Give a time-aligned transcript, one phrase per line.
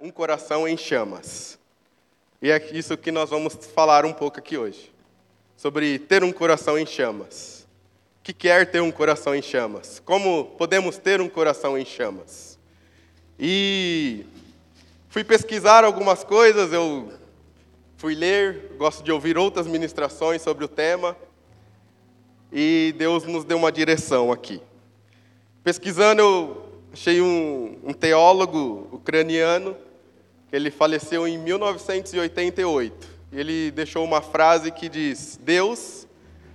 [0.00, 1.58] Um coração em chamas.
[2.40, 4.94] E é isso que nós vamos falar um pouco aqui hoje.
[5.56, 7.66] Sobre ter um coração em chamas.
[8.20, 10.00] O que quer ter um coração em chamas?
[10.04, 12.56] Como podemos ter um coração em chamas?
[13.36, 14.24] E
[15.08, 17.12] fui pesquisar algumas coisas, eu
[17.96, 21.16] fui ler, gosto de ouvir outras ministrações sobre o tema.
[22.52, 24.62] E Deus nos deu uma direção aqui.
[25.64, 29.76] Pesquisando, eu achei um, um teólogo ucraniano,
[30.52, 33.08] ele faleceu em 1988.
[33.32, 36.06] E ele deixou uma frase que diz: Deus,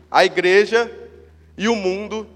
[0.09, 0.91] a igreja
[1.57, 2.27] e o mundo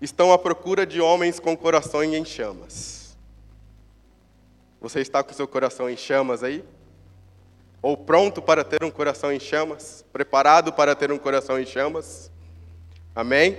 [0.00, 3.16] estão à procura de homens com coração em chamas.
[4.80, 6.64] Você está com seu coração em chamas aí?
[7.82, 10.04] Ou pronto para ter um coração em chamas?
[10.12, 12.30] Preparado para ter um coração em chamas?
[13.14, 13.58] Amém?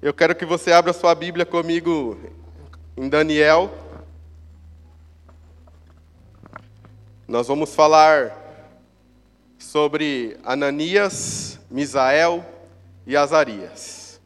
[0.00, 2.18] Eu quero que você abra sua Bíblia comigo
[2.96, 3.72] em Daniel.
[7.28, 8.34] Nós vamos falar
[9.58, 12.42] sobre Ananias, Misael
[13.06, 14.18] e Azarias.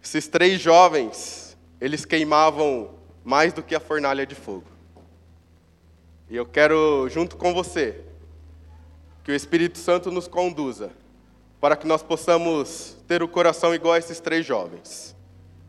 [0.00, 2.90] Esses três jovens, eles queimavam
[3.24, 4.66] mais do que a fornalha de fogo.
[6.30, 8.00] E eu quero, junto com você,
[9.24, 10.92] que o Espírito Santo nos conduza
[11.60, 15.16] para que nós possamos ter o coração igual a esses três jovens,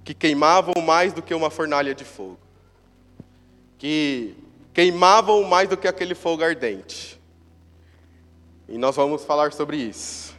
[0.03, 2.37] que queimavam mais do que uma fornalha de fogo,
[3.79, 4.42] que
[4.73, 7.21] queimavam mais do que aquele fogo ardente.
[8.67, 10.33] E nós vamos falar sobre isso.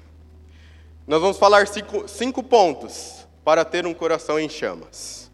[1.07, 5.31] Nós vamos falar cinco, cinco pontos para ter um coração em chamas.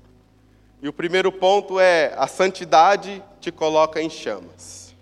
[0.82, 4.94] E o primeiro ponto é: a santidade te coloca em chamas.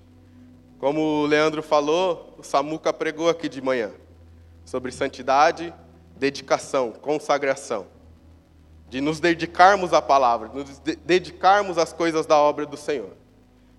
[0.79, 3.91] Como o Leandro falou, o Samuca pregou aqui de manhã
[4.65, 5.75] sobre santidade,
[6.17, 7.87] dedicação, consagração.
[8.89, 13.17] De nos dedicarmos à palavra, nos dedicarmos às coisas da obra do Senhor.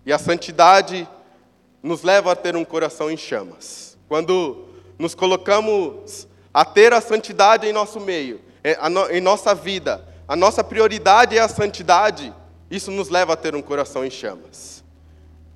[0.10, 1.08] E a santidade
[1.84, 3.96] nos leva a ter um coração em chamas.
[4.08, 4.66] Quando
[4.98, 8.76] nos colocamos a ter a santidade em nosso meio, é,
[9.16, 12.34] em nossa vida, a nossa prioridade é a santidade,
[12.72, 14.84] isso nos leva a ter um coração em chamas.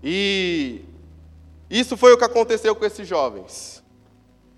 [0.04, 0.82] E
[1.68, 3.84] isso foi o que aconteceu com esses jovens.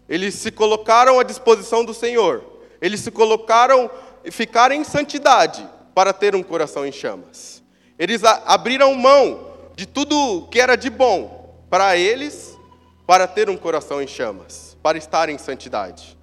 [0.10, 2.44] Eles se colocaram à disposição do Senhor.
[2.82, 3.90] Eles se colocaram
[4.26, 7.64] e ficaram em santidade para ter um coração em chamas.
[7.98, 12.58] Eles abriram mão de tudo que era de bom para eles,
[13.06, 16.18] para ter um coração em chamas, para estar em santidade.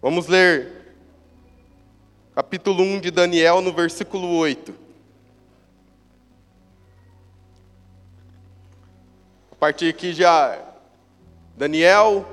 [0.00, 0.96] Vamos ler
[2.34, 4.72] capítulo 1 de Daniel, no versículo 8.
[9.50, 10.56] A partir aqui já,
[11.56, 12.24] Daniel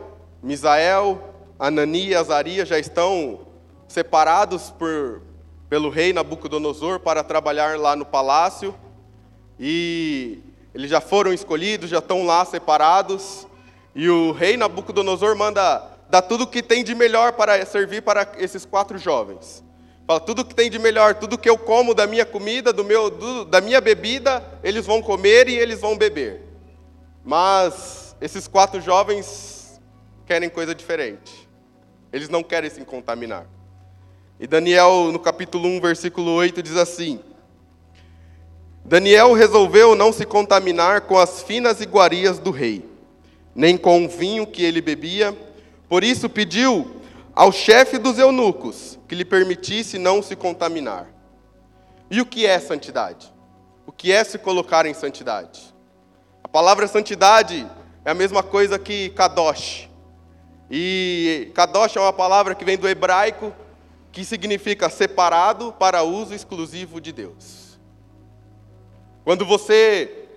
[0.43, 3.47] Misael, Anani e Azarias já estão
[3.87, 5.23] separados por,
[5.67, 8.75] pelo rei Nabucodonosor para trabalhar lá no palácio.
[9.59, 10.39] E
[10.73, 13.47] eles já foram escolhidos, já estão lá separados.
[13.93, 18.33] E o rei Nabucodonosor manda dar tudo o que tem de melhor para servir para
[18.37, 19.63] esses quatro jovens.
[20.05, 23.09] Fala, tudo que tem de melhor, tudo que eu como da minha comida, do meu,
[23.09, 26.43] do, da minha bebida, eles vão comer e eles vão beber.
[27.23, 29.81] Mas esses quatro jovens
[30.27, 31.49] querem coisa diferente.
[32.13, 33.47] Eles não querem se contaminar.
[34.39, 37.19] E Daniel, no capítulo 1, versículo 8, diz assim:
[38.85, 42.87] Daniel resolveu não se contaminar com as finas iguarias do rei,
[43.55, 45.35] nem com o vinho que ele bebia,
[45.89, 47.01] por isso pediu
[47.33, 51.07] ao chefe dos eunucos que lhe permitisse não se contaminar.
[52.11, 53.33] E o que é santidade?
[53.87, 55.73] O que é se colocar em santidade?
[56.43, 57.67] A palavra santidade
[58.05, 59.89] é a mesma coisa que kadosh,
[60.69, 63.53] e Kadosh é uma palavra que vem do hebraico,
[64.11, 67.64] que significa separado para uso exclusivo de Deus.
[69.25, 70.27] Quando você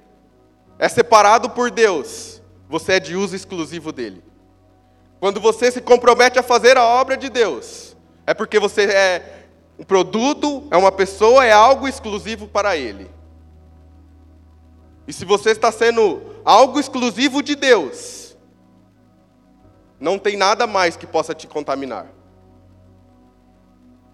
[0.78, 4.25] é separado por Deus, você é de uso exclusivo dele.
[5.21, 7.94] Quando você se compromete a fazer a obra de Deus,
[8.27, 9.47] é porque você é
[9.78, 13.10] um produto, é uma pessoa, é algo exclusivo para ele.
[15.06, 18.36] E se você está sendo algo exclusivo de Deus,
[20.01, 22.07] não tem nada mais que possa te contaminar.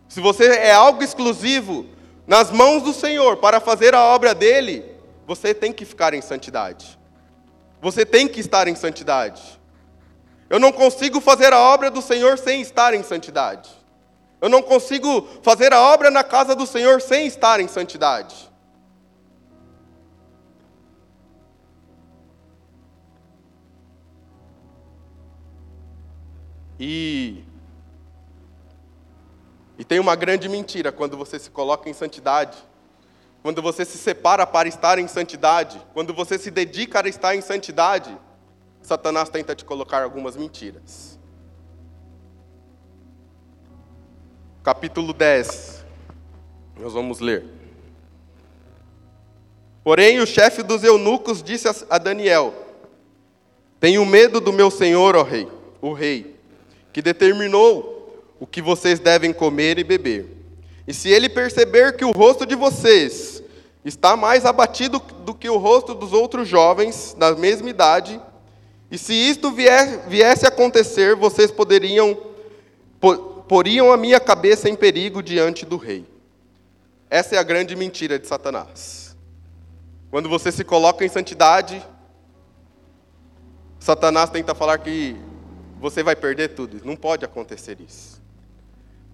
[0.09, 1.87] Se você é algo exclusivo
[2.27, 4.85] nas mãos do Senhor para fazer a obra dele,
[5.27, 6.99] você tem que ficar em santidade.
[7.81, 9.61] Você tem que estar em santidade.
[10.49, 13.71] Eu não consigo fazer a obra do Senhor sem estar em santidade.
[14.41, 18.51] Eu não consigo fazer a obra na casa do Senhor sem estar em santidade.
[26.79, 27.45] E
[29.85, 32.57] e tem uma grande mentira quando você se coloca em santidade
[33.45, 37.43] quando você se separa para estar em santidade, quando você se dedica a estar em
[37.43, 38.17] santidade,
[38.81, 41.19] Satanás tenta te colocar algumas mentiras.
[44.63, 45.85] Capítulo 10,
[46.81, 47.45] nós vamos ler.
[49.85, 52.55] Porém, o chefe dos eunucos disse a Daniel:
[53.79, 55.47] Tenho medo do meu senhor, ó rei,
[55.83, 56.35] o rei,
[56.95, 57.94] que determinou
[58.45, 60.27] o que vocês devem comer e beber.
[60.87, 63.43] E se ele perceber que o rosto de vocês
[63.83, 68.21] está mais abatido do que o rosto dos outros jovens da mesma idade,
[68.91, 72.19] e se isto viesse a acontecer, vocês poderiam
[73.49, 76.07] poriam a minha cabeça em perigo diante do rei.
[77.09, 79.17] Essa é a grande mentira de Satanás.
[80.11, 81.83] Quando você se coloca em santidade,
[83.79, 85.17] Satanás tenta falar que
[85.81, 86.83] você vai perder tudo.
[86.85, 88.14] Não pode acontecer isso.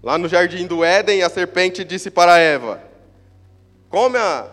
[0.03, 2.83] Lá no jardim do Éden, a serpente disse para Eva:
[3.89, 4.51] Come a,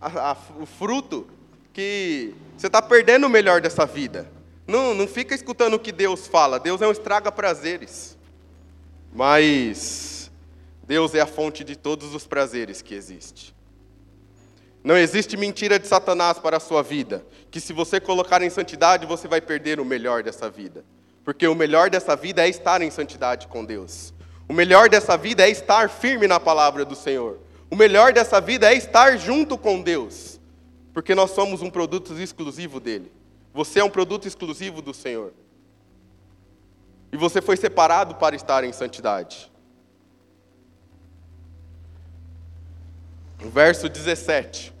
[0.00, 1.26] a, a, o fruto
[1.72, 4.28] que você está perdendo o melhor dessa vida.
[4.66, 6.58] Não, não fica escutando o que Deus fala.
[6.58, 8.18] Deus é um estraga prazeres.
[9.14, 10.30] Mas
[10.86, 13.54] Deus é a fonte de todos os prazeres que existe.
[14.82, 19.06] Não existe mentira de Satanás para a sua vida, que se você colocar em santidade,
[19.06, 20.84] você vai perder o melhor dessa vida.
[21.24, 24.14] Porque o melhor dessa vida é estar em santidade com Deus.
[24.48, 27.38] O melhor dessa vida é estar firme na palavra do Senhor.
[27.70, 30.40] O melhor dessa vida é estar junto com Deus.
[30.94, 33.12] Porque nós somos um produto exclusivo dele.
[33.52, 35.32] Você é um produto exclusivo do Senhor.
[37.12, 39.50] E você foi separado para estar em santidade.
[43.38, 44.72] Verso 17.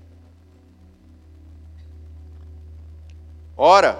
[3.56, 3.98] Ora,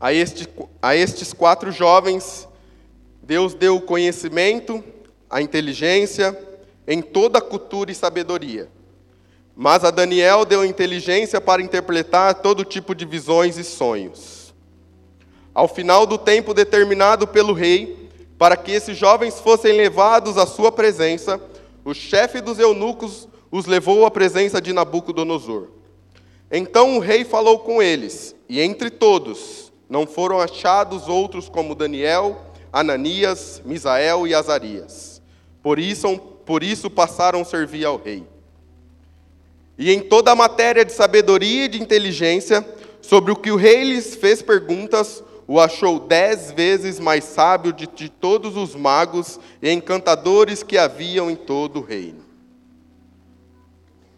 [0.00, 0.48] a, este,
[0.80, 2.48] a estes quatro jovens,
[3.26, 4.84] Deus deu o conhecimento,
[5.30, 6.38] a inteligência,
[6.86, 8.68] em toda cultura e sabedoria.
[9.56, 14.54] Mas a Daniel deu inteligência para interpretar todo tipo de visões e sonhos.
[15.54, 20.70] Ao final do tempo determinado pelo rei, para que esses jovens fossem levados à sua
[20.70, 21.40] presença,
[21.82, 25.68] o chefe dos eunucos os levou à presença de Nabucodonosor.
[26.52, 32.52] Então o rei falou com eles, e entre todos não foram achados outros como Daniel,
[32.74, 35.22] Ananias, Misael e Azarias.
[35.62, 38.26] Por isso, por isso passaram a servir ao rei.
[39.78, 42.66] E em toda a matéria de sabedoria e de inteligência,
[43.00, 47.86] sobre o que o rei lhes fez perguntas, o achou dez vezes mais sábio de,
[47.86, 52.24] de todos os magos e encantadores que haviam em todo o reino.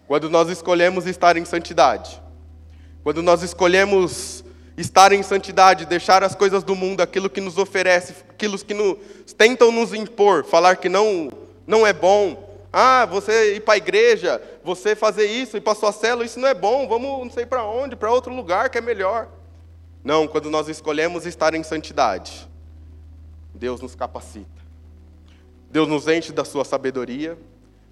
[0.06, 2.22] Quando nós escolhemos estar em santidade,
[3.02, 4.45] quando nós escolhemos
[4.76, 8.98] estar em santidade, deixar as coisas do mundo, aquilo que nos oferece, aquilo que nos,
[9.36, 11.30] tentam nos impor, falar que não,
[11.66, 12.44] não é bom.
[12.72, 16.38] Ah, você ir para a igreja, você fazer isso, ir para a sua célula, isso
[16.38, 19.28] não é bom, vamos não sei para onde, para outro lugar que é melhor.
[20.04, 22.46] Não, quando nós escolhemos estar em santidade,
[23.54, 24.56] Deus nos capacita.
[25.70, 27.36] Deus nos enche da sua sabedoria,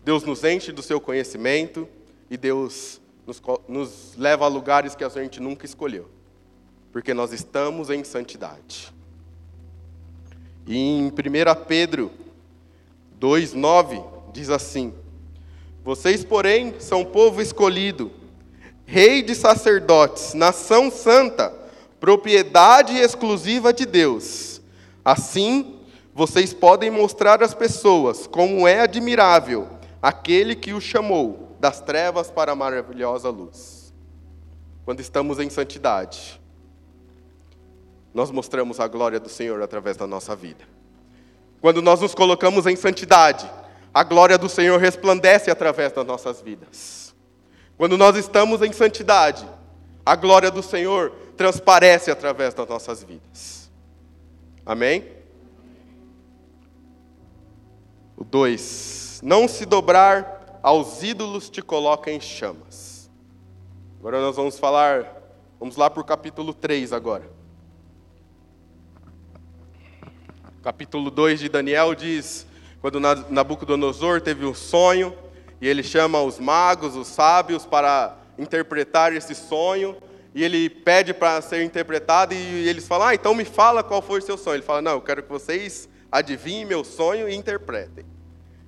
[0.05, 1.89] Deus nos enche do seu conhecimento
[2.31, 6.09] e Deus nos, nos leva a lugares que a gente nunca escolheu,
[6.95, 8.95] porque nós estamos em santidade.
[10.65, 11.11] E em 1
[11.67, 12.09] Pedro
[13.21, 14.95] 2,9 diz assim:
[15.83, 18.13] Vocês, porém, são povo escolhido,
[18.87, 21.53] rei de sacerdotes, nação santa,
[21.99, 24.61] propriedade exclusiva de Deus.
[25.05, 25.81] Assim,
[26.15, 29.69] vocês podem mostrar às pessoas como é admirável
[30.01, 33.93] aquele que o chamou das trevas para a maravilhosa luz.
[34.85, 36.44] Quando estamos em santidade,
[38.15, 40.65] nós mostramos a glória do Senhor através da nossa vida.
[41.61, 43.51] Quando nós nos colocamos em santidade,
[43.93, 47.13] a glória do Senhor resplandece através das nossas vidas.
[47.77, 49.45] Quando nós estamos em santidade,
[50.07, 53.69] a glória do Senhor transparece através das nossas vidas.
[54.65, 55.05] Amém?
[58.17, 59.23] O 2.
[59.25, 63.11] Não se dobrar aos ídolos te coloca em chamas.
[63.99, 65.21] Agora nós vamos falar,
[65.59, 67.34] vamos lá para o capítulo 3 agora.
[70.65, 72.47] Capítulo 2 de Daniel diz:
[72.81, 75.15] quando Nabucodonosor teve um sonho,
[75.61, 79.95] e ele chama os magos, os sábios, para interpretar esse sonho,
[80.35, 84.21] e ele pede para ser interpretado, e eles falam, ah, então me fala qual foi
[84.21, 84.55] o seu sonho.
[84.55, 88.07] Ele fala, não, eu quero que vocês adivinhem meu sonho e interpretem.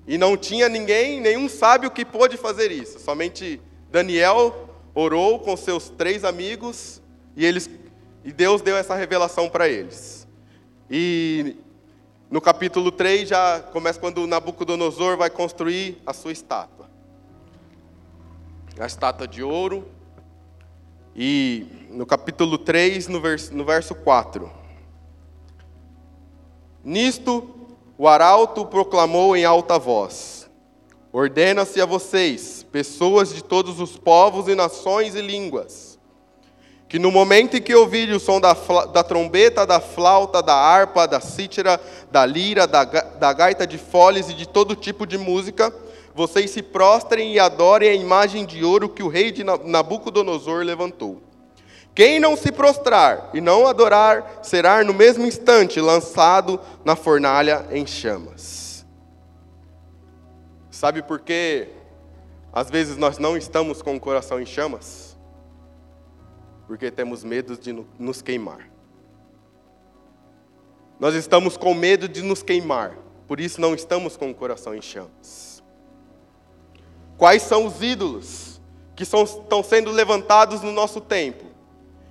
[0.07, 2.99] E não tinha ninguém, nenhum sábio que pôde fazer isso.
[2.99, 3.59] Somente
[3.91, 7.00] Daniel orou com seus três amigos,
[7.35, 7.71] e, eles,
[8.23, 10.29] e Deus deu essa revelação para eles.
[10.91, 11.57] E
[12.30, 16.87] no capítulo 3 já começa quando Nabucodonosor vai construir a sua estátua.
[18.78, 19.88] a estátua de ouro.
[21.14, 24.50] E no capítulo 3, no verso, no verso 4.
[26.85, 27.49] Nisto,
[27.97, 30.50] o arauto proclamou em alta voz:
[31.11, 35.96] Ordena-se a vocês, pessoas de todos os povos e nações e línguas,
[36.97, 38.55] que no momento em que ouvirem o som da,
[38.91, 41.79] da trombeta, da flauta, da harpa, da cítara,
[42.11, 45.71] da lira, da, da gaita de foles e de todo tipo de música,
[46.15, 51.21] vocês se prostrem e adorem a imagem de ouro que o rei de Nabucodonosor levantou.
[51.95, 57.87] Quem não se prostrar e não adorar, será no mesmo instante lançado na fornalha em
[57.87, 58.87] chamas.
[60.71, 61.69] Sabe por que
[62.50, 65.06] às vezes nós não estamos com o coração em chamas?
[66.66, 68.70] Porque temos medo de nos queimar.
[70.99, 72.96] Nós estamos com medo de nos queimar,
[73.28, 75.62] por isso não estamos com o coração em chamas.
[77.18, 78.61] Quais são os ídolos
[78.94, 81.44] que são, estão sendo levantados no nosso tempo,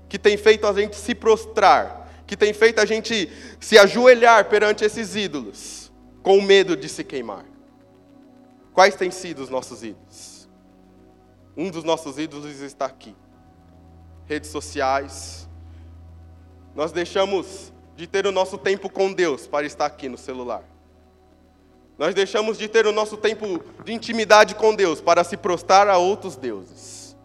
[0.08, 4.86] que tem feito a gente se prostrar, que tem feito a gente se ajoelhar perante
[4.86, 7.46] esses ídolos, com medo de se queimar?
[8.72, 10.48] Quais têm sido os nossos ídolos?
[11.58, 13.16] Um dos nossos ídolos está aqui.
[14.28, 15.48] Redes sociais.
[16.76, 20.64] Nós deixamos de ter o nosso tempo com Deus para estar aqui no celular.
[21.98, 25.98] Nós deixamos de ter o nosso tempo de intimidade com Deus para se prostrar a
[25.98, 27.16] outros deuses.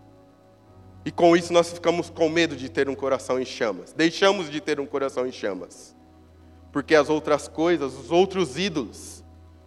[1.05, 3.93] E com isso nós ficamos com medo de ter um coração em chamas.
[3.93, 5.97] Deixamos de ter um coração em chamas.
[6.71, 9.25] Porque as outras coisas, os outros ídolos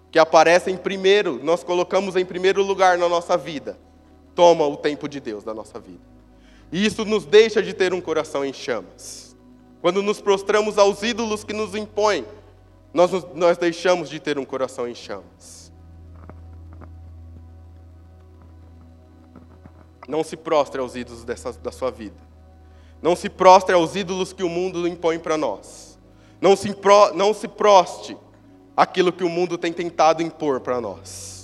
[0.10, 3.78] que aparecem primeiro, nós colocamos em primeiro lugar na nossa vida,
[4.36, 6.12] toma o tempo de Deus da nossa vida.
[6.74, 9.38] E isso nos deixa de ter um coração em chamas.
[9.80, 12.25] Quando nos prostramos aos ídolos que nos impõem
[12.92, 15.72] nós, nós deixamos de ter um coração em chamas.
[20.08, 22.18] Não se prostre aos ídolos dessa, da sua vida.
[23.03, 26.00] Não se prostre aos ídolos que o mundo impõe para nós.
[26.42, 28.18] Não se, pro, não se proste
[28.75, 31.43] aquilo que o mundo tem tentado impor para nós.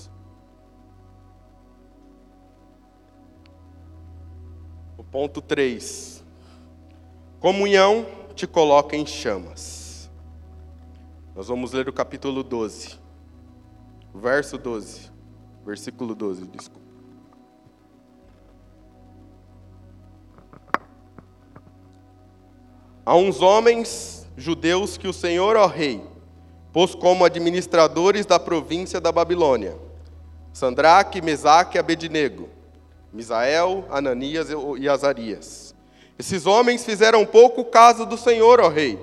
[5.12, 6.24] Ponto 3.
[7.40, 10.10] Comunhão te coloca em chamas.
[11.36, 13.00] Nós vamos ler o capítulo 12,
[14.14, 15.10] verso 12,
[15.66, 16.80] versículo 12, desculpa.
[23.06, 26.04] Há uns homens judeus que o Senhor, ó Rei,
[26.72, 29.76] pôs como administradores da província da Babilônia,
[30.54, 32.50] Sandraque, Mesaque e Abednego,
[33.12, 34.48] Misael, Ananias
[34.78, 35.76] e Azarias.
[36.18, 39.00] Esses homens fizeram pouco caso do Senhor, ó Rei,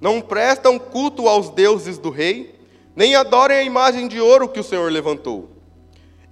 [0.00, 2.58] não prestam culto aos deuses do rei,
[2.94, 5.48] nem adorem a imagem de ouro que o Senhor levantou.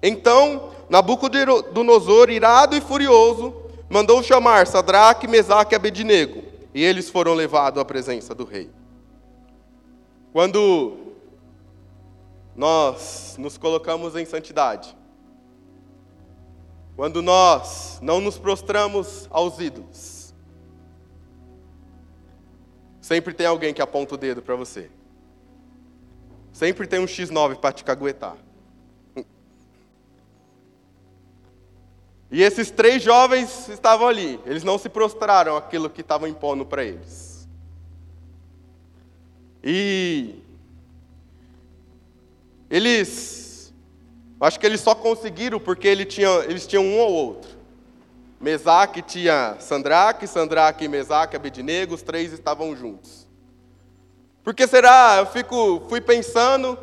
[0.02, 3.54] Então, Nabucodonosor, irado e furioso,
[3.88, 8.70] mandou chamar Sadraque, Mesaque e Abednego, e eles foram levados à presença do rei.
[10.32, 10.96] Quando
[12.54, 14.96] nós nos colocamos em santidade,
[16.96, 20.16] quando nós não nos prostramos aos ídolos,
[23.06, 24.90] Sempre tem alguém que aponta o dedo para você.
[26.52, 28.36] Sempre tem um X9 para te caguetar.
[32.32, 34.40] E esses três jovens estavam ali.
[34.44, 37.48] Eles não se prostraram aquilo que estavam impondo para eles.
[39.62, 40.42] E
[42.68, 43.45] eles,
[44.40, 47.56] acho que eles só conseguiram porque eles tinham, eles tinham um ou outro.
[48.40, 53.26] Mesaque tinha Sandraque, Sandraque e Mesaque, Abednego, os três estavam juntos.
[54.44, 55.16] Por que será?
[55.18, 56.78] Eu fico, fui pensando,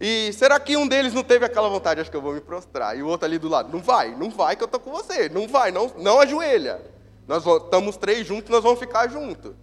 [0.00, 2.00] e será que um deles não teve aquela vontade?
[2.00, 2.96] Acho que eu vou me prostrar.
[2.96, 5.28] E o outro ali do lado, não vai, não vai que eu estou com você,
[5.28, 6.80] não vai, não, não ajoelha.
[7.26, 9.54] Nós estamos três juntos, nós vamos ficar juntos.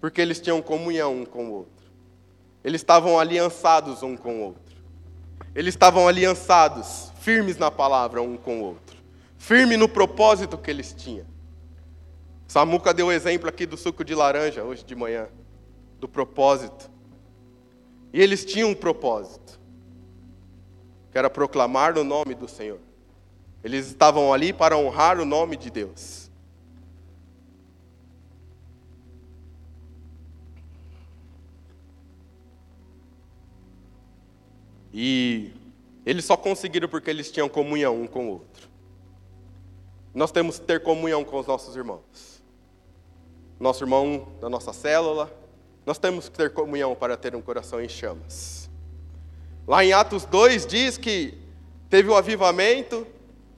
[0.00, 1.73] Porque eles tinham comunhão um com o outro.
[2.64, 4.76] Eles estavam aliançados um com o outro.
[5.54, 8.96] Eles estavam aliançados, firmes na palavra um com o outro,
[9.36, 11.26] firme no propósito que eles tinham.
[12.48, 15.28] Samuca deu o exemplo aqui do suco de laranja hoje de manhã,
[16.00, 16.90] do propósito.
[18.12, 19.60] E eles tinham um propósito,
[21.12, 22.80] que era proclamar o nome do Senhor.
[23.62, 26.23] Eles estavam ali para honrar o nome de Deus.
[34.96, 35.50] E
[36.06, 38.68] eles só conseguiram porque eles tinham comunhão um com o outro.
[40.14, 42.40] Nós temos que ter comunhão com os nossos irmãos.
[43.58, 45.36] Nosso irmão da nossa célula,
[45.84, 48.70] nós temos que ter comunhão para ter um coração em chamas.
[49.66, 51.36] Lá em Atos 2 diz que
[51.90, 53.04] teve o avivamento,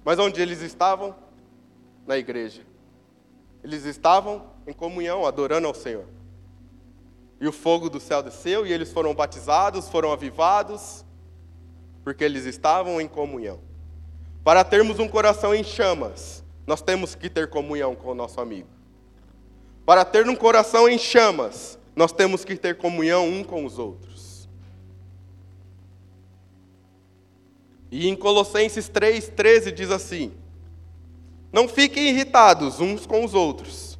[0.02, 1.14] mas onde eles estavam?
[2.06, 2.62] Na igreja.
[3.62, 6.06] Eles estavam em comunhão, adorando ao Senhor.
[7.38, 11.04] E o fogo do céu desceu e eles foram batizados, foram avivados,
[12.06, 13.58] porque eles estavam em comunhão.
[14.44, 18.68] Para termos um coração em chamas, nós temos que ter comunhão com o nosso amigo.
[19.84, 24.48] Para ter um coração em chamas, nós temos que ter comunhão um com os outros.
[27.90, 30.32] E em Colossenses 3,13 diz assim:
[31.52, 33.98] Não fiquem irritados uns com os outros,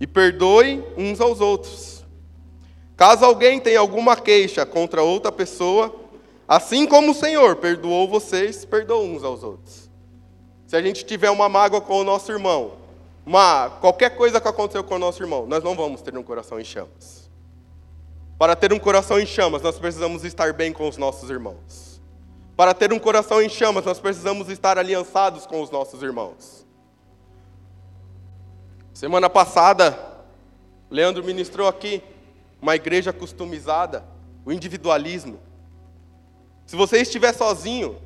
[0.00, 2.04] e perdoem uns aos outros.
[2.96, 6.03] Caso alguém tenha alguma queixa contra outra pessoa,
[6.46, 9.90] assim como o Senhor perdoou vocês, perdoem uns aos outros.
[10.66, 12.72] Se a gente tiver uma mágoa com o nosso irmão,
[13.24, 16.60] uma, qualquer coisa que aconteceu com o nosso irmão, nós não vamos ter um coração
[16.60, 17.30] em chamas.
[18.38, 22.02] Para ter um coração em chamas, nós precisamos estar bem com os nossos irmãos.
[22.56, 26.64] Para ter um coração em chamas, nós precisamos estar aliançados com os nossos irmãos.
[28.92, 29.98] Semana passada,
[30.90, 32.02] Leandro ministrou aqui
[32.62, 34.04] uma igreja customizada,
[34.44, 35.38] o individualismo.
[36.66, 37.96] Se você estiver sozinho,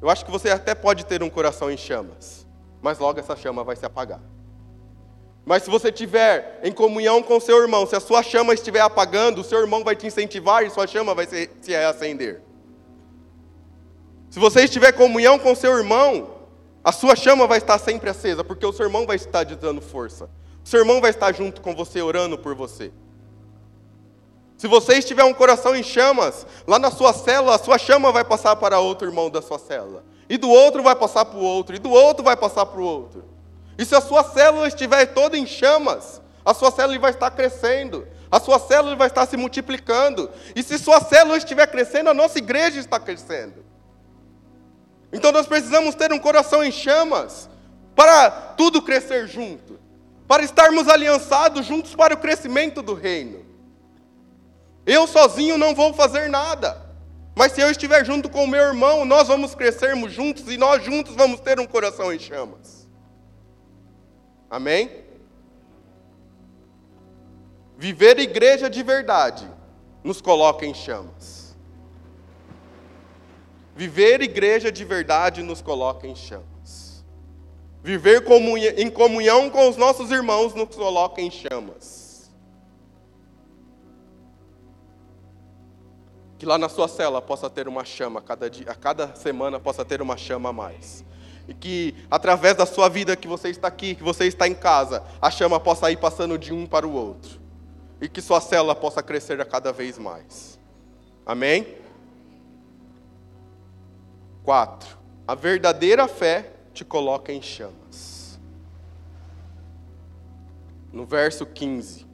[0.00, 2.46] eu acho que você até pode ter um coração em chamas,
[2.82, 4.20] mas logo essa chama vai se apagar.
[5.44, 9.40] Mas se você estiver em comunhão com seu irmão, se a sua chama estiver apagando,
[9.40, 12.42] o seu irmão vai te incentivar e sua chama vai se, se reacender.
[14.30, 16.30] Se você estiver em comunhão com seu irmão,
[16.84, 19.80] a sua chama vai estar sempre acesa, porque o seu irmão vai estar te dando
[19.80, 20.30] força.
[20.64, 22.92] O seu irmão vai estar junto com você, orando por você.
[24.60, 28.22] Se você estiver um coração em chamas, lá na sua célula, a sua chama vai
[28.22, 30.04] passar para outro irmão da sua célula.
[30.28, 32.84] E do outro vai passar para o outro, e do outro vai passar para o
[32.84, 33.24] outro.
[33.78, 38.06] E se a sua célula estiver toda em chamas, a sua célula vai estar crescendo,
[38.30, 40.30] a sua célula vai estar se multiplicando.
[40.54, 43.64] E se sua célula estiver crescendo, a nossa igreja está crescendo.
[45.10, 47.48] Então nós precisamos ter um coração em chamas
[47.96, 49.80] para tudo crescer junto,
[50.28, 53.48] para estarmos aliançados juntos para o crescimento do reino.
[54.90, 56.84] Eu sozinho não vou fazer nada.
[57.36, 60.82] Mas se eu estiver junto com o meu irmão, nós vamos crescermos juntos e nós
[60.84, 62.88] juntos vamos ter um coração em chamas.
[64.50, 64.90] Amém?
[67.78, 69.48] Viver igreja de verdade
[70.02, 71.56] nos coloca em chamas.
[73.76, 77.04] Viver igreja de verdade nos coloca em chamas.
[77.80, 78.24] Viver
[78.76, 81.99] em comunhão com os nossos irmãos nos coloca em chamas.
[86.40, 89.84] Que lá na sua cela possa ter uma chama, cada, dia, a cada semana possa
[89.84, 91.04] ter uma chama a mais.
[91.46, 95.04] E que através da sua vida que você está aqui, que você está em casa,
[95.20, 97.38] a chama possa ir passando de um para o outro.
[98.00, 100.58] E que sua célula possa crescer a cada vez mais.
[101.26, 101.76] Amém?
[104.42, 104.96] Quatro.
[105.28, 108.40] A verdadeira fé te coloca em chamas.
[110.90, 112.09] No verso 15.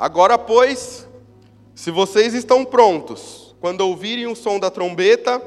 [0.00, 1.06] Agora, pois,
[1.74, 5.42] se vocês estão prontos, quando ouvirem o som da trombeta,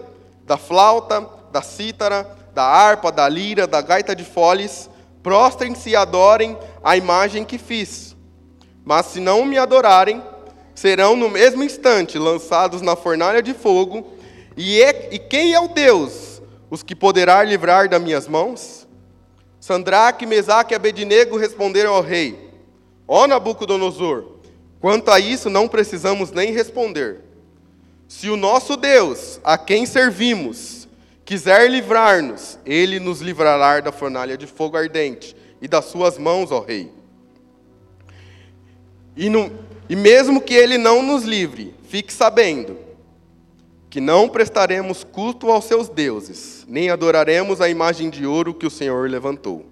[0.46, 4.92] da flauta, da cítara, da harpa, da lira, da gaita de foles,
[5.24, 8.16] prostrem-se e adorem a imagem que fiz.
[8.86, 10.22] Mas se não me adorarem,
[10.76, 14.06] serão no mesmo instante lançados na fornalha de fogo.
[14.56, 18.88] E, é, e quem é o Deus, os que poderá livrar das minhas mãos?
[19.60, 22.52] Sandraque, Mesaque e Abednego responderam ao rei:
[23.08, 24.33] Ó Nabucodonosor,
[24.84, 27.22] Quanto a isso, não precisamos nem responder.
[28.06, 30.90] Se o nosso Deus, a quem servimos,
[31.24, 36.60] quiser livrar-nos, ele nos livrará da fornalha de fogo ardente e das suas mãos, ó
[36.60, 36.92] Rei.
[39.16, 42.78] E, no, e mesmo que ele não nos livre, fique sabendo
[43.90, 48.70] que não prestaremos culto aos seus deuses, nem adoraremos a imagem de ouro que o
[48.70, 49.66] Senhor levantou.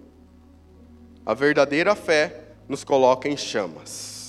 [1.26, 4.21] A verdadeira fé nos coloca em chamas.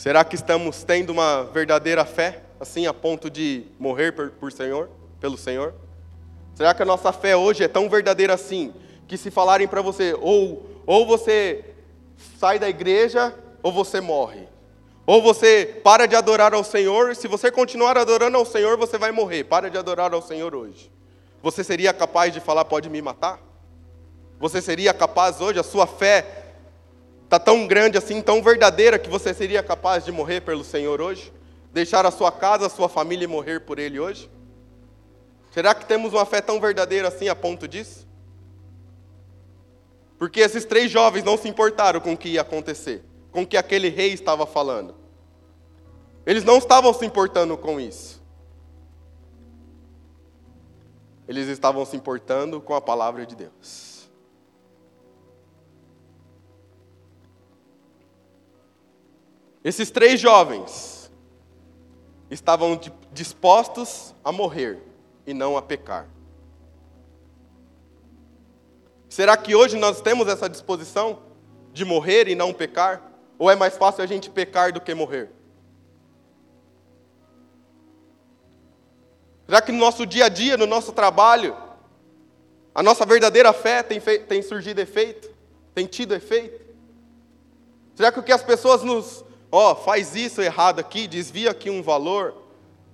[0.00, 4.88] Será que estamos tendo uma verdadeira fé, assim, a ponto de morrer por, por Senhor,
[5.20, 5.74] pelo Senhor?
[6.54, 8.72] Será que a nossa fé hoje é tão verdadeira assim,
[9.06, 11.74] que se falarem para você, ou, ou você
[12.38, 14.48] sai da igreja, ou você morre?
[15.04, 19.12] Ou você para de adorar ao Senhor, se você continuar adorando ao Senhor, você vai
[19.12, 19.44] morrer.
[19.44, 20.90] Para de adorar ao Senhor hoje.
[21.42, 23.38] Você seria capaz de falar, pode me matar?
[24.38, 26.39] Você seria capaz hoje, a sua fé
[27.30, 31.32] está tão grande assim, tão verdadeira, que você seria capaz de morrer pelo Senhor hoje?
[31.72, 34.28] Deixar a sua casa, a sua família e morrer por Ele hoje?
[35.52, 38.04] Será que temos uma fé tão verdadeira assim a ponto disso?
[40.18, 43.56] Porque esses três jovens não se importaram com o que ia acontecer, com o que
[43.56, 44.96] aquele rei estava falando.
[46.26, 48.20] Eles não estavam se importando com isso.
[51.28, 53.89] Eles estavam se importando com a palavra de Deus.
[59.62, 61.10] Esses três jovens
[62.30, 62.80] estavam
[63.12, 64.78] dispostos a morrer
[65.26, 66.08] e não a pecar.
[69.08, 71.18] Será que hoje nós temos essa disposição
[71.72, 73.02] de morrer e não pecar?
[73.38, 75.30] Ou é mais fácil a gente pecar do que morrer?
[79.46, 81.56] Será que no nosso dia a dia, no nosso trabalho,
[82.72, 85.28] a nossa verdadeira fé tem, tem surgido efeito?
[85.74, 86.64] Tem tido efeito?
[87.96, 91.82] Será que o que as pessoas nos, ó, faz isso errado aqui, desvia aqui um
[91.82, 92.34] valor,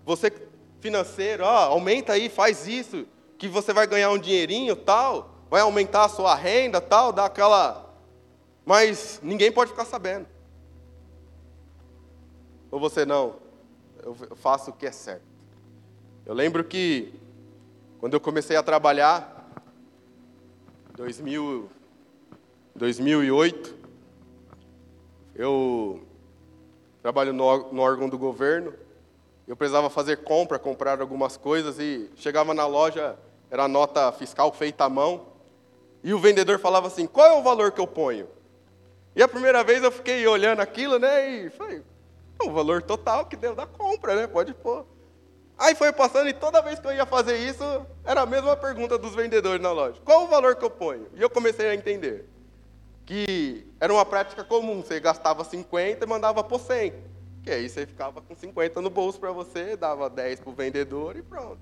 [0.04, 0.32] você
[0.80, 3.06] financeiro, ó, aumenta aí, faz isso,
[3.38, 7.94] que você vai ganhar um dinheirinho, tal, vai aumentar a sua renda, tal, dá aquela.
[8.64, 10.26] Mas ninguém pode ficar sabendo.
[12.70, 13.36] Ou você não,
[14.02, 15.24] eu faço o que é certo.
[16.24, 17.12] Eu lembro que
[17.98, 19.50] quando eu comecei a trabalhar,
[20.96, 21.68] 2000,
[22.74, 23.74] 2008,
[25.34, 26.02] eu
[27.06, 28.74] trabalho no, no órgão do governo,
[29.46, 33.16] eu precisava fazer compra, comprar algumas coisas e chegava na loja,
[33.48, 35.24] era nota fiscal feita à mão,
[36.02, 38.26] e o vendedor falava assim: qual é o valor que eu ponho?
[39.14, 41.30] E a primeira vez eu fiquei olhando aquilo, né?
[41.30, 41.80] E falei:
[42.42, 44.26] o valor total que deu da compra, né?
[44.26, 44.84] Pode pôr.
[45.56, 48.98] Aí foi passando e toda vez que eu ia fazer isso, era a mesma pergunta
[48.98, 51.06] dos vendedores na loja: qual o valor que eu ponho?
[51.14, 52.28] E eu comecei a entender
[53.06, 56.92] que era uma prática comum: você gastava 50 e mandava por 100.
[57.42, 61.16] Que aí você ficava com 50 no bolso para você, dava 10 para o vendedor
[61.16, 61.60] e pronto.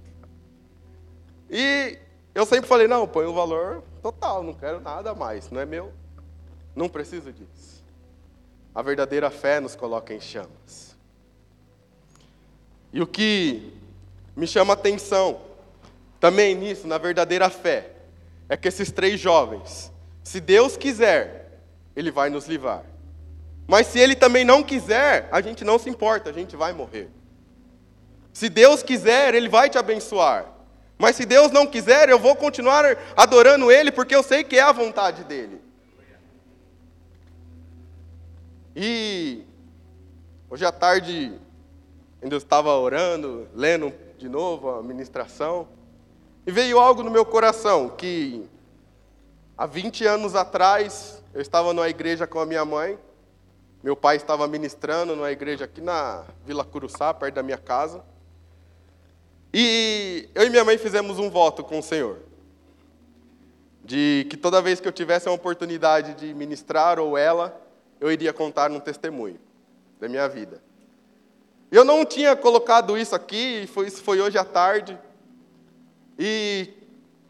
[1.50, 1.98] E
[2.34, 5.92] eu sempre falei, não, põe o valor total, não quero nada mais, não é meu.
[6.74, 7.84] Não preciso disso.
[8.74, 10.96] A verdadeira fé nos coloca em chamas.
[12.92, 13.72] E o que
[14.34, 15.40] me chama atenção
[16.18, 17.92] também nisso, na verdadeira fé,
[18.48, 19.92] é que esses três jovens,
[20.24, 21.60] se Deus quiser,
[21.94, 22.82] Ele vai nos livrar.
[23.66, 27.10] Mas se Ele também não quiser, a gente não se importa, a gente vai morrer.
[28.32, 30.46] Se Deus quiser, Ele vai te abençoar.
[30.98, 32.84] Mas se Deus não quiser, eu vou continuar
[33.14, 35.60] adorando Ele, porque eu sei que é a vontade dEle.
[38.74, 39.44] E
[40.48, 41.38] hoje à tarde,
[42.22, 45.68] ainda estava orando, lendo de novo a ministração,
[46.46, 48.48] e veio algo no meu coração que
[49.56, 52.98] há 20 anos atrás eu estava numa igreja com a minha mãe,
[53.82, 58.04] meu pai estava ministrando numa igreja aqui na Vila Curuçá, perto da minha casa.
[59.52, 62.18] E eu e minha mãe fizemos um voto com o Senhor.
[63.84, 67.60] De que toda vez que eu tivesse uma oportunidade de ministrar ou ela,
[68.00, 69.38] eu iria contar um testemunho
[70.00, 70.62] da minha vida.
[71.70, 74.98] Eu não tinha colocado isso aqui, foi, isso foi hoje à tarde.
[76.18, 76.72] E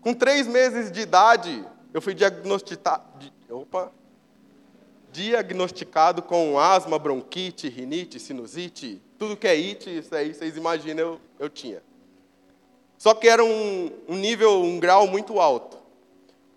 [0.00, 3.32] com três meses de idade, eu fui diagnosticado.
[3.48, 3.92] Opa!
[5.12, 11.20] Diagnosticado com asma, bronquite, rinite, sinusite, tudo que é it, isso aí vocês imaginam eu,
[11.38, 11.80] eu tinha.
[12.98, 15.78] Só que era um, um nível, um grau muito alto.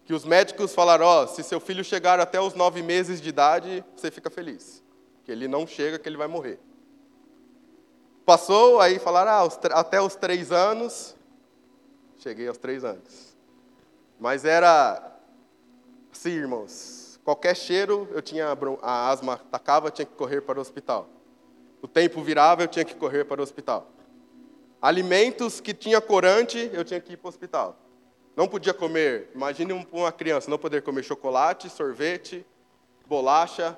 [0.05, 3.29] Que os médicos falaram: ó, oh, se seu filho chegar até os nove meses de
[3.29, 4.83] idade, você fica feliz.
[5.23, 6.59] Que ele não chega, que ele vai morrer.
[8.25, 11.15] Passou, aí falaram: ah, até os três anos.
[12.17, 13.37] Cheguei aos três anos.
[14.19, 15.16] Mas era
[16.17, 17.19] assim, irmãos.
[17.23, 18.47] Qualquer cheiro, eu tinha
[18.81, 21.07] a asma atacava, tinha que correr para o hospital.
[21.79, 23.91] O tempo virava, eu tinha que correr para o hospital.
[24.81, 27.77] Alimentos que tinha corante, eu tinha que ir para o hospital.
[28.35, 32.45] Não podia comer, imagine uma criança não poder comer chocolate, sorvete,
[33.05, 33.77] bolacha,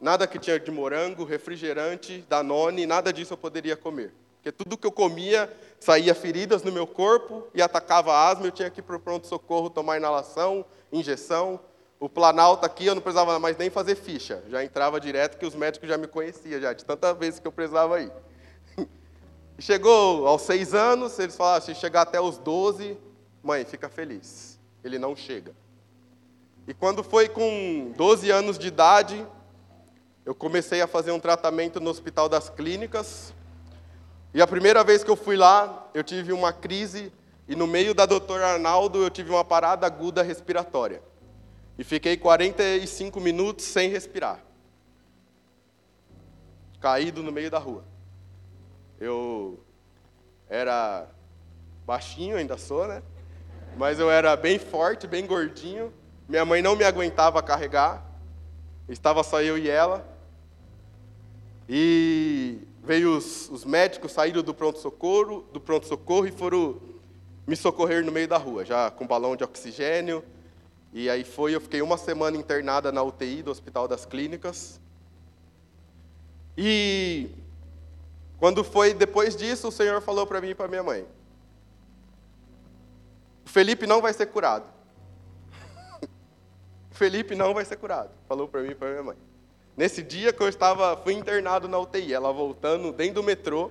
[0.00, 4.12] nada que tinha de morango, refrigerante, danone, nada disso eu poderia comer.
[4.36, 8.52] Porque tudo que eu comia saía feridas no meu corpo e atacava a asma, eu
[8.52, 11.60] tinha que ir para o pronto-socorro tomar inalação, injeção.
[12.00, 15.54] O Planalto aqui eu não precisava mais nem fazer ficha, já entrava direto que os
[15.54, 18.10] médicos já me conheciam, já, de tanta vezes que eu precisava ir.
[19.58, 22.96] Chegou aos seis anos, eles falaram: se chegar até os doze,
[23.42, 24.58] mãe, fica feliz.
[24.82, 25.54] Ele não chega.
[26.66, 29.26] E quando foi com 12 anos de idade,
[30.24, 33.34] eu comecei a fazer um tratamento no Hospital das Clínicas.
[34.32, 37.12] E a primeira vez que eu fui lá, eu tive uma crise
[37.46, 41.09] e no meio da doutora Arnaldo eu tive uma parada aguda respiratória.
[41.80, 44.38] E fiquei 45 minutos sem respirar.
[46.78, 47.86] Caído no meio da rua.
[49.00, 49.58] Eu
[50.46, 51.08] era
[51.86, 53.02] baixinho, ainda sou, né?
[53.78, 55.90] Mas eu era bem forte, bem gordinho.
[56.28, 58.04] Minha mãe não me aguentava carregar.
[58.86, 60.06] Estava só eu e ela.
[61.66, 66.78] E veio os, os médicos, saíram do pronto-socorro, do pronto-socorro e foram
[67.46, 70.22] me socorrer no meio da rua, já com balão de oxigênio.
[70.92, 74.80] E aí foi, eu fiquei uma semana internada na UTI do Hospital das Clínicas.
[76.56, 77.30] E
[78.38, 81.06] quando foi depois disso, o Senhor falou para mim e para minha mãe:
[83.46, 84.66] O Felipe não vai ser curado.
[86.90, 88.10] o Felipe não vai ser curado.
[88.28, 89.16] Falou para mim e para minha mãe.
[89.76, 93.70] Nesse dia que eu estava, fui internado na UTI, ela voltando dentro do metrô,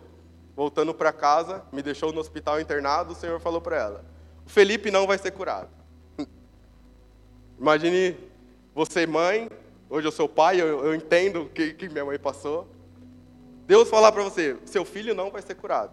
[0.55, 4.05] voltando para casa, me deixou no hospital internado, o Senhor falou para ela:
[4.45, 5.78] O Felipe não vai ser curado.
[7.59, 8.15] Imagine
[8.73, 9.49] você, mãe,
[9.89, 12.65] hoje eu sou pai, eu, eu entendo o que, que minha mãe passou.
[13.67, 15.91] Deus falar para você: seu filho não vai ser curado.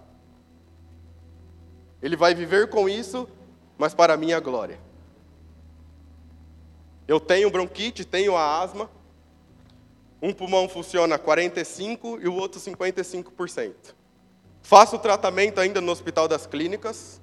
[2.00, 3.28] Ele vai viver com isso,
[3.76, 4.78] mas para a minha glória.
[7.08, 8.88] Eu tenho bronquite, tenho a asma.
[10.22, 13.74] Um pulmão funciona 45% e o outro 55%.
[14.62, 17.20] Faço tratamento ainda no Hospital das Clínicas.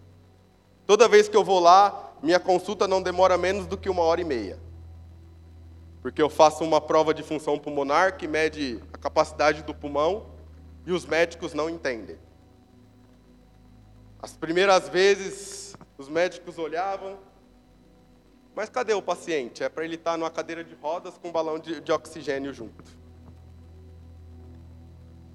[0.85, 4.21] Toda vez que eu vou lá, minha consulta não demora menos do que uma hora
[4.21, 4.57] e meia.
[6.01, 10.27] Porque eu faço uma prova de função pulmonar que mede a capacidade do pulmão
[10.85, 12.17] e os médicos não entendem.
[14.21, 17.19] As primeiras vezes, os médicos olhavam,
[18.55, 19.61] mas cadê o paciente?
[19.61, 22.97] É para ele estar numa cadeira de rodas com um balão de, de oxigênio junto.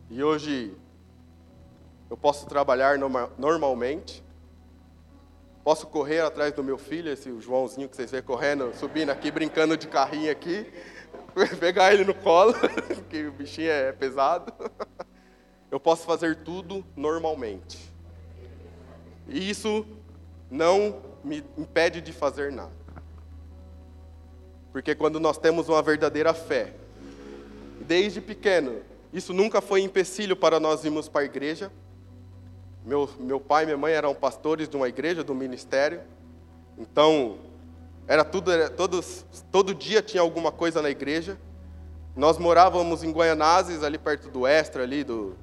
[0.09, 0.75] E hoje
[2.09, 2.99] eu posso trabalhar
[3.37, 4.25] normalmente,
[5.69, 9.77] Posso correr atrás do meu filho, esse Joãozinho que vocês vê correndo, subindo aqui, brincando
[9.77, 10.67] de carrinho aqui,
[11.61, 12.55] pegar ele no colo,
[13.11, 14.51] que o bichinho é pesado.
[15.71, 17.79] Eu posso fazer tudo normalmente.
[19.29, 19.87] E isso
[20.51, 22.73] não me impede de fazer nada.
[24.73, 26.73] Porque quando nós temos uma verdadeira fé,
[27.83, 28.81] desde pequeno,
[29.13, 31.71] isso nunca foi empecilho para nós irmos para a igreja,
[32.89, 36.01] meu, meu pai e minha mãe eram pastores de uma igreja, do ministério.
[36.79, 37.37] Então,
[38.07, 41.39] era tudo, era, todos, todo dia tinha alguma coisa na igreja.
[42.17, 45.37] Nós morávamos em Guaianazes, ali perto do Extra, ali do,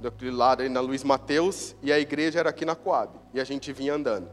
[0.00, 3.44] daquele lado aí na Luiz Mateus, e a igreja era aqui na Coab, e a
[3.44, 4.28] gente vinha andando.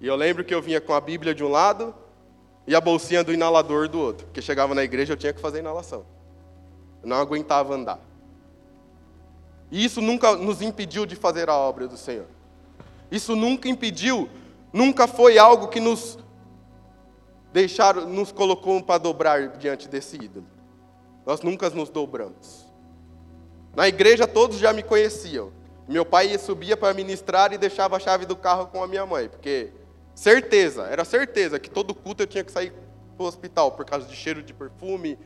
[0.00, 1.92] E eu lembro que eu vinha com a Bíblia de um lado
[2.68, 5.58] e a bolsinha do inalador do outro, porque chegava na igreja eu tinha que fazer
[5.58, 6.06] inalação.
[7.02, 7.98] Eu não aguentava andar.
[9.70, 12.26] E isso nunca nos impediu de fazer a obra do Senhor.
[13.10, 14.28] Isso nunca impediu,
[14.72, 16.18] nunca foi algo que nos
[17.52, 20.46] deixaram, nos colocou para dobrar diante desse ídolo.
[21.24, 22.66] Nós nunca nos dobramos.
[23.74, 25.52] Na igreja todos já me conheciam.
[25.88, 29.28] Meu pai subia para ministrar e deixava a chave do carro com a minha mãe,
[29.28, 29.72] porque
[30.14, 32.72] certeza, era certeza que todo culto eu tinha que sair
[33.16, 35.18] para o hospital por causa de cheiro de perfume,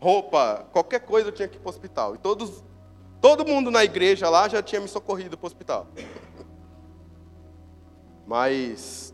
[0.00, 2.14] roupa, qualquer coisa eu tinha que ir para o hospital.
[2.14, 2.64] E todos
[3.26, 5.88] Todo mundo na igreja lá já tinha me socorrido para o hospital.
[8.24, 9.12] Mas,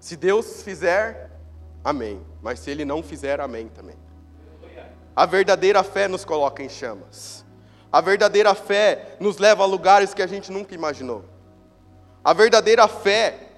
[0.00, 1.30] se Deus fizer,
[1.84, 2.24] amém.
[2.40, 3.96] Mas se Ele não fizer, amém também.
[5.14, 7.44] A verdadeira fé nos coloca em chamas.
[7.92, 11.26] A verdadeira fé nos leva a lugares que a gente nunca imaginou.
[12.24, 13.50] A verdadeira fé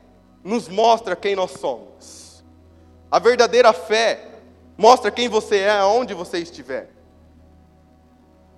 [0.43, 2.45] nos mostra quem nós somos.
[3.09, 4.29] A verdadeira fé
[4.77, 6.96] mostra quem você é, aonde você estiver.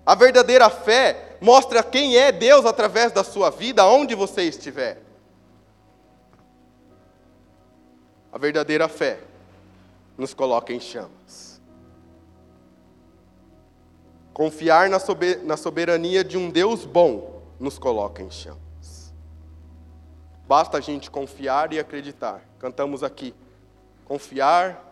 [0.09, 5.03] A verdadeira fé mostra quem é Deus através da sua vida, onde você estiver.
[8.33, 9.21] A verdadeira fé
[10.17, 11.61] nos coloca em chamas.
[14.33, 19.13] Confiar na soberania de um Deus bom nos coloca em chamas.
[20.47, 22.41] Basta a gente confiar e acreditar.
[22.59, 23.35] Cantamos aqui.
[24.07, 24.88] Confiar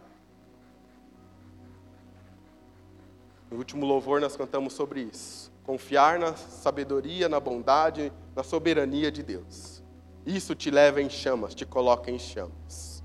[3.51, 5.53] No último louvor nós cantamos sobre isso.
[5.65, 9.83] Confiar na sabedoria, na bondade, na soberania de Deus.
[10.25, 13.05] Isso te leva em chamas, te coloca em chamas.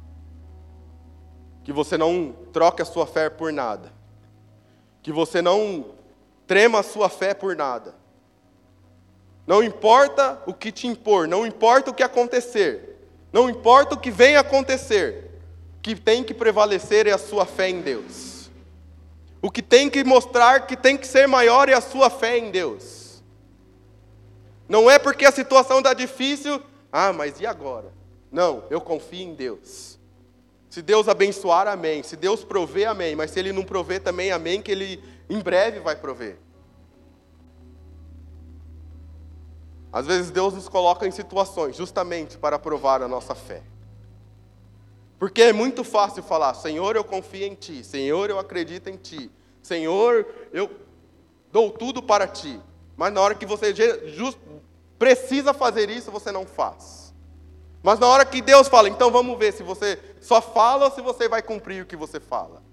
[1.64, 3.92] Que você não troque a sua fé por nada.
[5.04, 5.86] Que você não
[6.48, 7.96] trema a sua fé por nada.
[9.46, 12.98] Não importa o que te impor, não importa o que acontecer,
[13.34, 15.42] não importa o que venha acontecer,
[15.78, 18.31] o que tem que prevalecer é a sua fé em Deus.
[19.42, 22.52] O que tem que mostrar que tem que ser maior é a sua fé em
[22.52, 23.24] Deus.
[24.70, 27.92] Não é porque a situação está difícil, ah, mas e agora?
[28.32, 30.00] Não, eu confio em Deus.
[30.70, 32.02] Se Deus abençoar, amém.
[32.02, 33.14] Se Deus prover, amém.
[33.14, 36.38] Mas se Ele não prover também, amém, que Ele em breve vai prover.
[39.92, 43.62] Às vezes Deus nos coloca em situações justamente para provar a nossa fé.
[45.22, 49.32] Porque é muito fácil falar: Senhor, eu confio em Ti, Senhor, eu acredito em Ti,
[49.62, 50.68] Senhor, eu
[51.52, 52.60] dou tudo para Ti.
[52.98, 54.40] Mas na hora que você just,
[54.98, 57.14] precisa fazer isso, você não faz.
[57.84, 61.02] Mas na hora que Deus fala, então vamos ver se você só fala ou se
[61.02, 62.64] você vai cumprir o que você fala.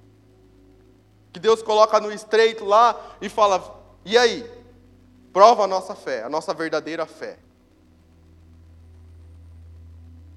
[1.30, 4.50] Que Deus coloca no estreito lá e fala: e aí?
[5.34, 7.38] Prova a nossa fé, a nossa verdadeira fé.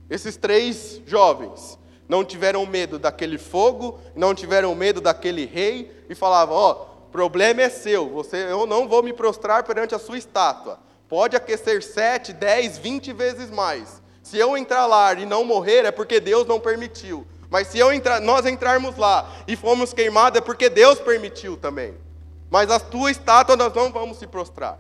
[0.10, 1.80] Esses três jovens
[2.12, 6.76] não tiveram medo daquele fogo, não tiveram medo daquele rei e falavam: Ó, oh,
[7.10, 10.78] problema é seu, você, eu não vou me prostrar perante a sua estátua.
[11.08, 14.02] Pode aquecer sete, dez, vinte vezes mais.
[14.22, 17.26] Se eu entrar lá e não morrer, é porque Deus não permitiu.
[17.50, 17.80] Mas se
[18.22, 21.94] nós entrarmos lá e fomos queimados, é porque Deus permitiu também.
[22.50, 24.80] Mas a tua estátua nós não vamos se prostrar.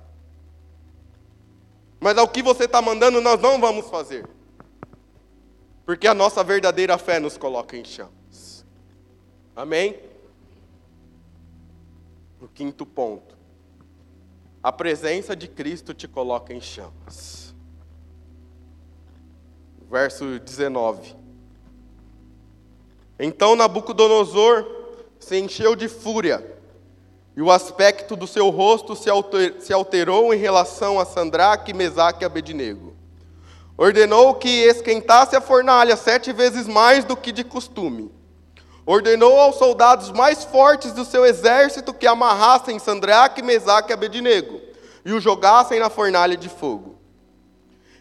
[1.97, 4.27] Mas ao que você está mandando, nós não vamos fazer.
[5.85, 8.65] Porque a nossa verdadeira fé nos coloca em chamas.
[9.55, 9.99] Amém?
[12.39, 13.35] O quinto ponto.
[14.63, 17.53] A presença de Cristo te coloca em chamas.
[19.89, 21.15] Verso 19.
[23.19, 24.65] Então Nabucodonosor
[25.19, 26.57] se encheu de fúria,
[27.35, 32.95] e o aspecto do seu rosto se alterou em relação a Sandraque, Mesaque e Abednego.
[33.81, 38.13] Ordenou que esquentasse a fornalha sete vezes mais do que de costume.
[38.85, 44.61] Ordenou aos soldados mais fortes do seu exército que amarrassem Sandraque, Mesaque e Abednego
[45.03, 46.95] e o jogassem na fornalha de fogo.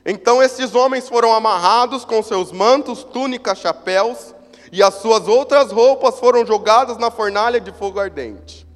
[0.05, 4.35] Então estes homens foram amarrados com seus mantos, túnicas, chapéus,
[4.71, 8.69] e as suas outras roupas foram jogadas na fornalha de fogo ardente.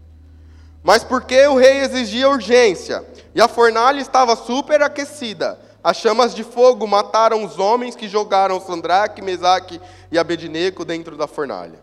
[0.82, 6.86] Mas porque o rei exigia urgência, e a fornalha estava superaquecida, as chamas de fogo
[6.86, 9.78] mataram os homens que jogaram Sandraque, Mesaque
[10.10, 11.78] e Abednego dentro da fornalha.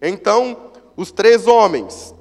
[0.00, 2.14] Então, os três homens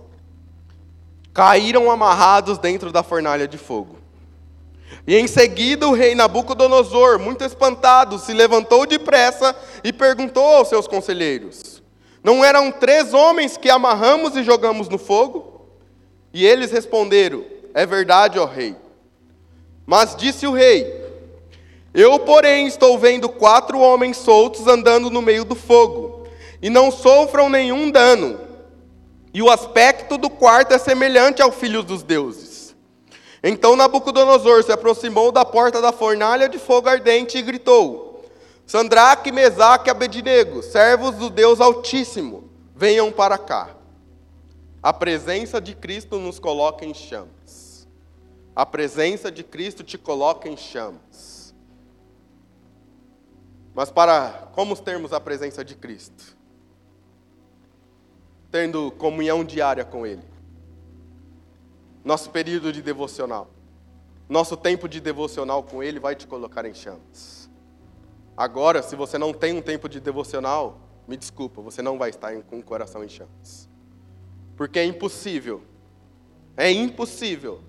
[1.31, 3.97] caíram amarrados dentro da fornalha de fogo.
[5.05, 10.87] E em seguida o rei Nabucodonosor, muito espantado, se levantou depressa e perguntou aos seus
[10.87, 11.83] conselheiros:
[12.23, 15.67] Não eram três homens que amarramos e jogamos no fogo?
[16.33, 18.75] E eles responderam: É verdade, ó rei.
[19.85, 21.02] Mas disse o rei:
[21.93, 26.27] eu, porém, estou vendo quatro homens soltos andando no meio do fogo,
[26.61, 28.39] e não sofram nenhum dano.
[29.33, 32.75] E o aspecto do quarto é semelhante ao filho dos deuses.
[33.43, 38.23] Então Nabucodonosor se aproximou da porta da fornalha de fogo ardente e gritou:
[38.65, 43.75] Sandraque, Mesaque e Abednego, servos do Deus Altíssimo, venham para cá.
[44.81, 47.87] A presença de Cristo nos coloca em chamas.
[48.55, 51.32] A presença de Cristo te coloca em chamas.
[53.73, 56.37] Mas para como termos a presença de Cristo?
[58.51, 60.23] Tendo comunhão diária com Ele.
[62.03, 63.49] Nosso período de devocional.
[64.29, 67.49] Nosso tempo de devocional com Ele vai te colocar em chamas.
[68.35, 72.35] Agora, se você não tem um tempo de devocional, me desculpa, você não vai estar
[72.43, 73.69] com o coração em chamas.
[74.55, 75.63] Porque é impossível,
[76.55, 77.61] é impossível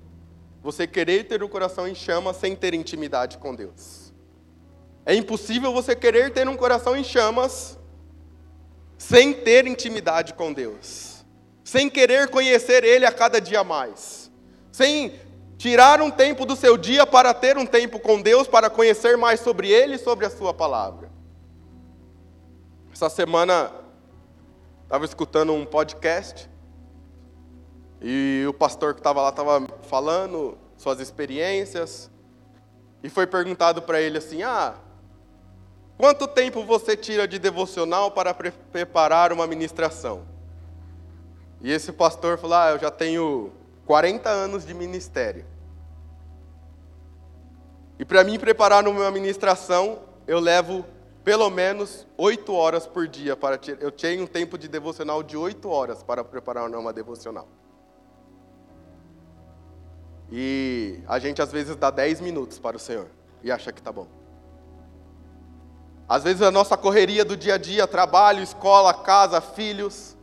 [0.62, 4.03] você querer ter o coração em chamas sem ter intimidade com Deus.
[5.06, 7.78] É impossível você querer ter um coração em chamas
[8.96, 11.24] sem ter intimidade com Deus,
[11.62, 14.30] sem querer conhecer Ele a cada dia mais,
[14.72, 15.14] sem
[15.58, 19.40] tirar um tempo do seu dia para ter um tempo com Deus, para conhecer mais
[19.40, 21.10] sobre Ele e sobre a Sua palavra.
[22.92, 23.72] Essa semana
[24.84, 26.48] estava escutando um podcast
[28.00, 32.10] e o pastor que estava lá estava falando suas experiências
[33.02, 34.74] e foi perguntado para ele assim: Ah,
[35.96, 40.24] Quanto tempo você tira de devocional para pre preparar uma ministração?
[41.60, 43.52] E esse pastor falou: Ah, eu já tenho
[43.86, 45.44] 40 anos de ministério.
[47.98, 50.84] E para mim preparar uma ministração, eu levo
[51.22, 55.68] pelo menos 8 horas por dia para eu tenho um tempo de devocional de 8
[55.70, 57.48] horas para preparar uma devocional.
[60.30, 63.06] E a gente às vezes dá 10 minutos para o Senhor
[63.42, 64.23] e acha que tá bom.
[66.08, 70.16] Às vezes a nossa correria do dia a dia, trabalho, escola, casa, filhos.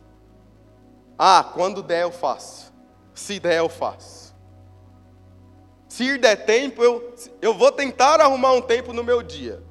[1.18, 2.72] Ah, quando der eu faço.
[3.14, 4.34] Se der eu faço.
[5.88, 9.62] Se der tempo, eu, eu vou tentar arrumar um tempo no meu dia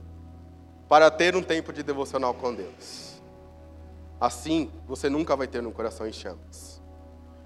[0.87, 3.21] para ter um tempo de devocional com Deus.
[4.19, 6.81] Assim, você nunca vai ter um coração em chamas.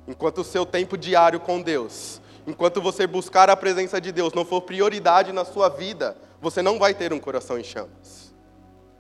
[0.08, 4.44] Enquanto o seu tempo diário com Deus, enquanto você buscar a presença de Deus não
[4.44, 8.25] for prioridade na sua vida, você não vai ter um coração em chamas.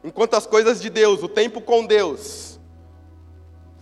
[0.05, 2.59] Enquanto as coisas de Deus, o tempo com Deus,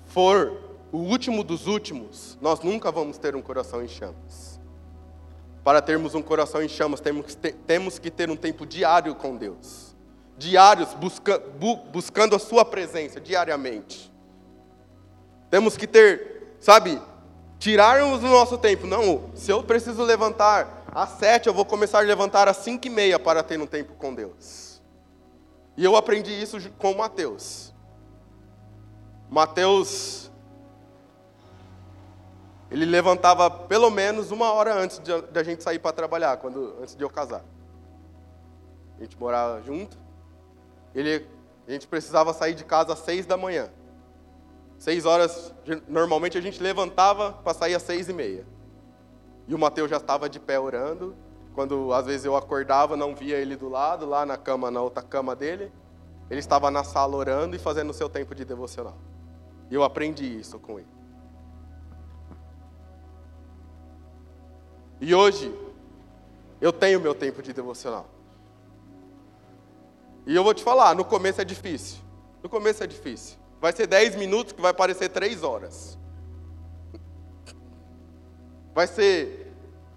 [0.05, 0.57] for
[0.89, 4.57] o último dos últimos, nós nunca vamos ter um coração em chamas.
[5.65, 9.93] para termos um coração em chamas, temos que ter, um tempo diário com Deus.
[10.37, 14.09] Diários, busca, bu, buscando a Sua presença diariamente.
[15.49, 17.01] Temos que ter, sabe,
[17.59, 18.87] tirarmos o nosso tempo.
[18.87, 22.89] Não, se eu preciso levantar às sete, eu vou começar a levantar às cinco e
[22.89, 24.62] meia para ter um tempo com Deus.
[25.75, 27.73] E eu aprendi isso com Mateus.
[29.29, 30.31] Mateus,
[32.69, 36.95] ele levantava pelo menos uma hora antes de, a gente sair para trabalhar, quando, antes
[36.95, 37.43] de eu casar.
[38.99, 39.97] A gente morava junto.
[40.93, 41.27] Ele,
[41.67, 43.69] a gente precisava sair de casa às seis da manhã.
[44.77, 45.53] Seis horas,
[45.87, 48.45] normalmente a gente levantava para sair às seis e meia.
[49.47, 51.15] E o Mateus já estava de pé orando.
[51.53, 55.03] Quando às vezes eu acordava, não via ele do lado, lá na cama, na outra
[55.03, 55.71] cama dele.
[56.29, 58.97] Ele estava na sala orando e fazendo o seu tempo de devocional.
[59.69, 60.87] E eu aprendi isso com ele.
[64.99, 65.53] E hoje,
[66.61, 68.07] eu tenho meu tempo de devocional.
[70.25, 71.99] E eu vou te falar, no começo é difícil.
[72.41, 73.37] No começo é difícil.
[73.59, 75.99] Vai ser 10 minutos que vai parecer 3 horas.
[78.73, 79.42] Vai ser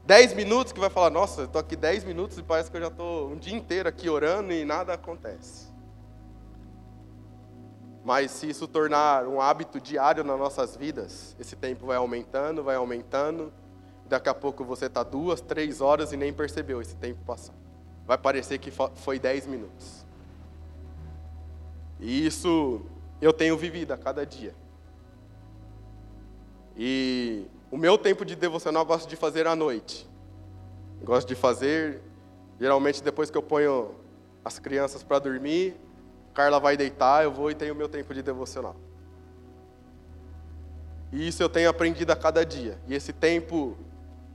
[0.07, 2.81] 10 minutos que vai falar, nossa, eu estou aqui 10 minutos e parece que eu
[2.81, 5.67] já estou um dia inteiro aqui orando e nada acontece.
[8.05, 12.77] Mas se isso tornar um hábito diário nas nossas vidas, esse tempo vai aumentando, vai
[12.77, 13.53] aumentando.
[14.09, 17.55] Daqui a pouco você está duas, três horas e nem percebeu esse tempo passar.
[18.07, 20.07] Vai parecer que foi 10 minutos.
[21.99, 22.87] E isso
[23.21, 24.55] eu tenho vivido a cada dia.
[26.77, 30.09] E o meu tempo de devocional eu gosto de fazer à noite.
[31.03, 32.01] Gosto de fazer,
[32.59, 33.95] geralmente depois que eu ponho
[34.45, 35.77] as crianças para dormir,
[36.33, 38.77] Carla vai deitar, eu vou e tenho o meu tempo de devocional.
[41.13, 42.79] E isso eu tenho aprendido a cada dia.
[42.87, 43.77] E esse tempo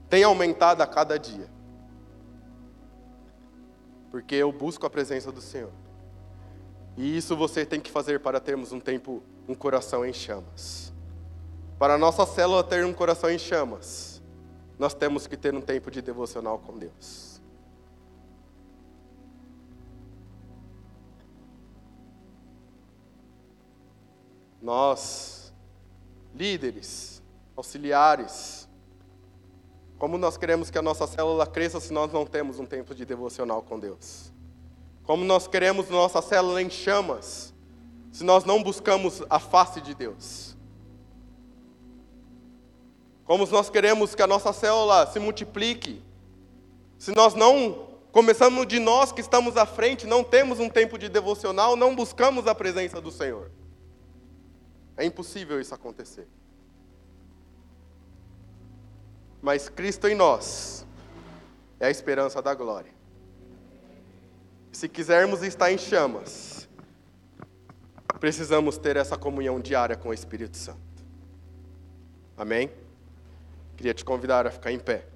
[0.08, 1.48] tem aumentado a cada dia.
[4.10, 5.70] Porque eu busco a presença do Senhor.
[6.96, 10.91] E isso você tem que fazer para termos um tempo, um coração em chamas.
[11.82, 14.22] Para a nossa célula ter um coração em chamas,
[14.78, 17.42] nós temos que ter um tempo de devocional com Deus.
[24.62, 25.52] Nós,
[26.32, 27.20] líderes,
[27.56, 28.68] auxiliares,
[29.98, 33.04] como nós queremos que a nossa célula cresça se nós não temos um tempo de
[33.04, 34.32] devocional com Deus?
[35.02, 37.52] Como nós queremos nossa célula em chamas,
[38.12, 40.51] se nós não buscamos a face de Deus.
[43.24, 46.02] Como nós queremos que a nossa célula se multiplique,
[46.98, 51.08] se nós não começamos de nós que estamos à frente, não temos um tempo de
[51.08, 53.50] devocional, não buscamos a presença do Senhor.
[54.96, 56.28] É impossível isso acontecer.
[59.40, 60.86] Mas Cristo em nós
[61.80, 62.92] é a esperança da glória.
[64.70, 66.68] Se quisermos estar em chamas,
[68.20, 70.78] precisamos ter essa comunhão diária com o Espírito Santo.
[72.36, 72.70] Amém?
[73.76, 75.11] Queria te convidar a ficar em pé.